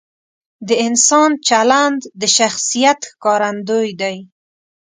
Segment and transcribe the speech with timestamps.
[0.67, 4.17] د انسان چلند د شخصیت ښکارندوی دی.